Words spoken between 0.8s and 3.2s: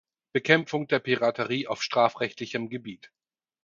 der Piraterie auf strafrechtlichem Gebiet.